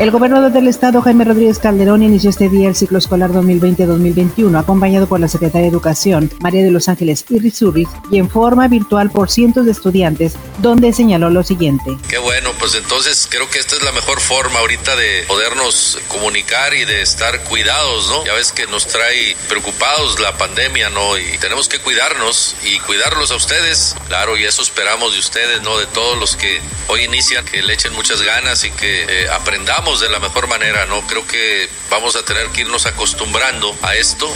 [0.00, 5.08] El gobernador del estado, Jaime Rodríguez Calderón, inició este día el ciclo escolar 2020-2021, acompañado
[5.08, 9.28] por la secretaria de Educación, María de los Ángeles Irrizurriz, y en forma virtual por
[9.28, 11.98] cientos de estudiantes, donde señaló lo siguiente.
[12.08, 16.74] Qué bueno, pues entonces creo que esta es la mejor forma ahorita de podernos comunicar
[16.74, 18.24] y de estar cuidados, ¿no?
[18.24, 21.18] Ya ves que nos trae preocupados la pandemia, ¿no?
[21.18, 25.76] Y tenemos que cuidarnos y cuidarlos a ustedes, claro, y eso esperamos de ustedes, ¿no?
[25.76, 29.87] De todos los que hoy inician, que le echen muchas ganas y que eh, aprendamos
[29.96, 31.00] de la mejor manera, ¿no?
[31.06, 34.28] Creo que vamos a tener que irnos acostumbrando a esto.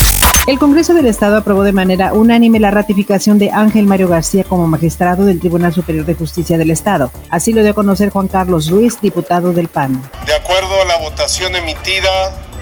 [0.47, 4.67] El Congreso del Estado aprobó de manera unánime la ratificación de Ángel Mario García como
[4.67, 7.13] magistrado del Tribunal Superior de Justicia del Estado.
[7.29, 10.03] Así lo dio a conocer Juan Carlos Ruiz, diputado del PAN.
[10.25, 12.11] De acuerdo a la votación emitida,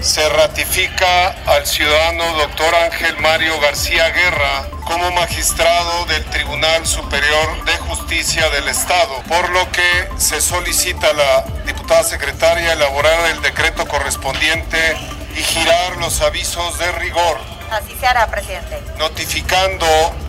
[0.01, 7.77] se ratifica al ciudadano doctor Ángel Mario García Guerra como magistrado del Tribunal Superior de
[7.77, 13.87] Justicia del Estado, por lo que se solicita a la diputada secretaria elaborar el decreto
[13.87, 14.97] correspondiente
[15.37, 17.39] y girar los avisos de rigor.
[17.69, 18.81] Así se hará, presidente.
[18.97, 19.85] Notificando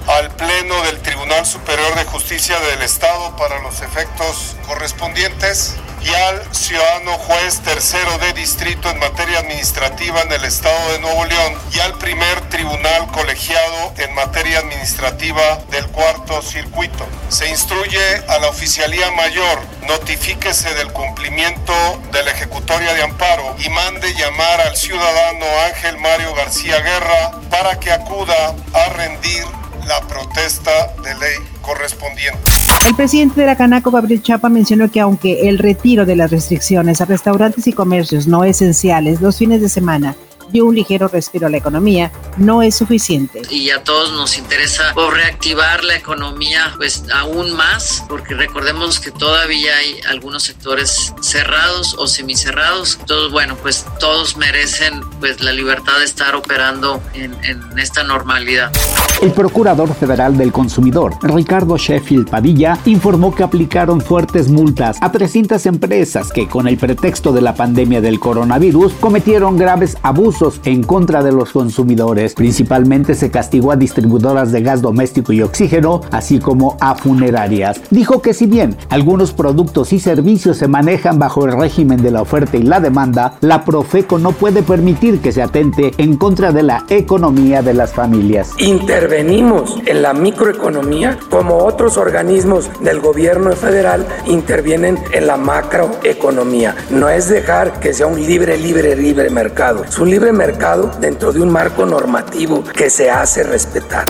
[0.07, 6.55] al Pleno del Tribunal Superior de Justicia del Estado para los efectos correspondientes y al
[6.55, 11.81] ciudadano juez tercero de distrito en materia administrativa en el estado de Nuevo León y
[11.81, 17.07] al primer tribunal colegiado en materia administrativa del cuarto circuito.
[17.29, 21.73] Se instruye a la oficialía mayor, notifíquese del cumplimiento
[22.13, 27.79] de la ejecutoria de amparo y mande llamar al ciudadano Ángel Mario García Guerra para
[27.79, 29.45] que acuda a rendir
[29.87, 32.41] la protesta de ley correspondiente.
[32.87, 37.01] El presidente de la Canaco, Gabriel Chapa, mencionó que aunque el retiro de las restricciones
[37.01, 40.17] a restaurantes y comercios no esenciales los fines de semana
[40.53, 43.43] dio un ligero respiro a la economía, no es suficiente.
[43.51, 49.77] Y a todos nos interesa reactivar la economía pues aún más, porque recordemos que todavía
[49.77, 52.99] hay algunos sectores cerrados o semicerrados.
[53.01, 58.73] Entonces, bueno, pues todos merecen pues la libertad de estar operando en, en esta normalidad.
[59.21, 65.65] El Procurador Federal del Consumidor, Ricardo Sheffield Padilla, informó que aplicaron fuertes multas a 300
[65.67, 71.23] empresas que con el pretexto de la pandemia del coronavirus cometieron graves abusos en contra
[71.23, 72.35] de los consumidores.
[72.35, 77.81] Principalmente se castigó a distribuidoras de gas doméstico y oxígeno, así como a funerarias.
[77.91, 82.23] Dijo que si bien algunos productos y servicios se manejan bajo el régimen de la
[82.23, 86.63] oferta y la demanda, la Profeco no puede permitir que se atente en contra de
[86.63, 88.51] la economía de las familias.
[88.59, 96.75] Intervenimos en la microeconomía como otros organismos del gobierno federal intervienen en la macroeconomía.
[96.91, 99.85] No es dejar que sea un libre, libre, libre mercado.
[99.85, 104.07] Es un libre mercado dentro de un marco normativo que se hace respetar.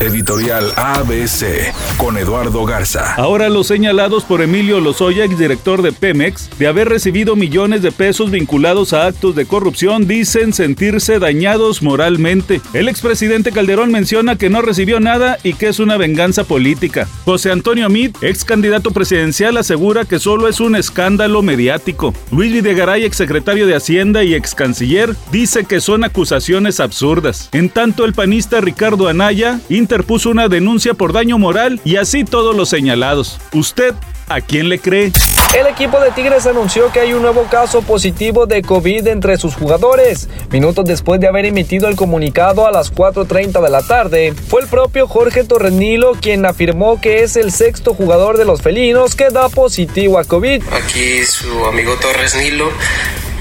[0.00, 3.14] Editorial ABC con Eduardo Garza.
[3.16, 8.30] Ahora los señalados por Emilio Lozoya, exdirector de Pemex, de haber recibido millones de pesos
[8.30, 12.62] vinculados a actos de corrupción, dicen sentirse dañados moralmente.
[12.72, 17.06] El expresidente Calderón menciona que no recibió nada y que es una venganza política.
[17.26, 22.14] José Antonio Meade, ex candidato presidencial, asegura que solo es un escándalo mediático.
[22.30, 27.48] Luis Videgaray, exsecretario de Hacienda y ex canciller, dice que son acusaciones absurdas.
[27.52, 32.54] En tanto, el panista Ricardo Anaya, interpuso una denuncia por daño moral y así todos
[32.54, 33.38] los señalados.
[33.52, 33.94] ¿Usted
[34.28, 35.12] a quién le cree?
[35.58, 39.56] El equipo de Tigres anunció que hay un nuevo caso positivo de COVID entre sus
[39.56, 40.28] jugadores.
[40.52, 44.68] Minutos después de haber emitido el comunicado a las 4.30 de la tarde, fue el
[44.68, 49.48] propio Jorge Torrenilo quien afirmó que es el sexto jugador de los felinos que da
[49.48, 50.62] positivo a COVID.
[50.72, 52.70] Aquí su amigo Torres Nilo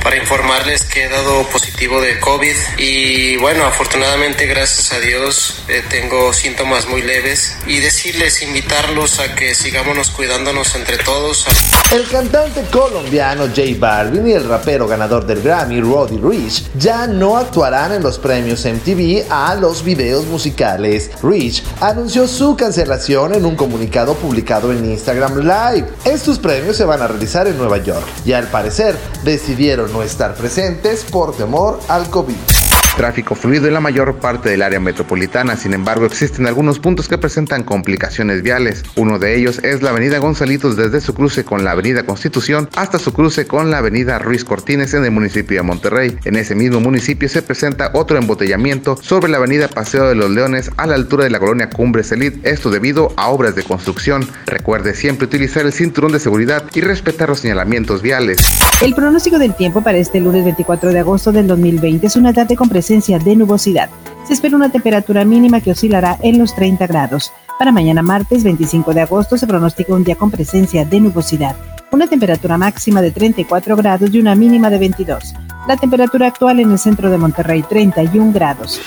[0.04, 5.84] para informarles que he dado positivo de COVID y bueno, afortunadamente gracias a Dios eh,
[5.90, 11.46] tengo síntomas muy leves y decirles, invitarlos a que sigámonos cuidándonos entre todos.
[11.94, 17.38] El cantante colombiano J Balvin y el rapero ganador del Grammy Roddy Rich ya no
[17.38, 21.12] actuarán en los premios MTV a los videos musicales.
[21.24, 25.88] Rich anunció su cancelación en un comunicado publicado en Instagram Live.
[26.06, 30.36] Estos premios se van a realizar en Nueva York y al parecer decidieron no estar
[30.36, 32.59] presentes por temor al COVID
[33.00, 37.18] tráfico fluido en la mayor parte del área metropolitana, sin embargo existen algunos puntos que
[37.18, 38.84] presentan complicaciones viales.
[38.98, 43.00] Uno de ellos es la avenida Gonzalitos desde su cruce con la avenida Constitución hasta
[43.00, 46.18] su cruce con la avenida Ruiz Cortines en el municipio de Monterrey.
[46.26, 50.70] En ese mismo municipio se presenta otro embotellamiento sobre la avenida Paseo de los Leones
[50.76, 54.28] a la altura de la colonia Cumbre Celit, esto debido a obras de construcción.
[54.46, 58.40] Recuerde siempre utilizar el cinturón de seguridad y respetar los señalamientos viales.
[58.82, 62.58] El pronóstico del tiempo para este lunes 24 de agosto del 2020 es una tarde
[62.58, 63.88] con presencia de nubosidad
[64.26, 67.32] Se espera una temperatura mínima que oscilará en los 30 grados.
[67.60, 71.56] Para mañana martes 25 de agosto se pronostica un día con presencia de nubosidad,
[71.92, 75.36] una temperatura máxima de 34 grados y una mínima de 22.
[75.68, 78.82] La temperatura actual en el centro de Monterrey 31 grados.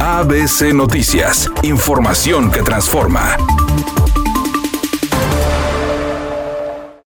[0.00, 3.36] ABC Noticias, información que transforma.